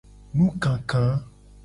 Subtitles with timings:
[0.35, 1.01] Nukaka.